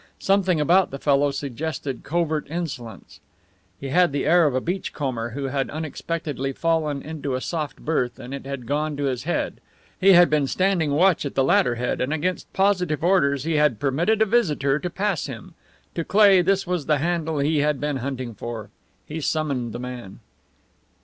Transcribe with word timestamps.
Something 0.17 0.59
about 0.59 0.89
the 0.89 0.97
fellow 0.97 1.29
suggested 1.29 2.01
covert 2.03 2.47
insolence; 2.49 3.19
he 3.79 3.89
had 3.89 4.11
the 4.11 4.25
air 4.25 4.47
of 4.47 4.55
a 4.55 4.59
beachcomber 4.59 5.29
who 5.29 5.43
had 5.49 5.69
unexpectedly 5.69 6.53
fallen 6.53 7.03
into 7.03 7.35
a 7.35 7.39
soft 7.39 7.77
berth, 7.77 8.17
and 8.17 8.33
it 8.33 8.43
had 8.43 8.65
gone 8.65 8.97
to 8.97 9.03
his 9.03 9.25
head. 9.25 9.61
He 9.99 10.13
had 10.13 10.27
been 10.27 10.47
standing 10.47 10.89
watch 10.89 11.23
at 11.23 11.35
the 11.35 11.43
ladder 11.43 11.75
head, 11.75 12.01
and 12.01 12.11
against 12.11 12.51
positive 12.51 13.03
orders 13.03 13.43
he 13.43 13.57
had 13.57 13.79
permitted 13.79 14.23
a 14.23 14.25
visitor 14.25 14.79
to 14.79 14.89
pass 14.89 15.27
him. 15.27 15.53
To 15.93 16.03
Cleigh 16.03 16.41
this 16.41 16.65
was 16.65 16.87
the 16.87 16.97
handle 16.97 17.37
he 17.37 17.59
had 17.59 17.79
been 17.79 17.97
hunting 17.97 18.33
for. 18.33 18.71
He 19.05 19.21
summoned 19.21 19.71
the 19.71 19.77
man. 19.79 20.19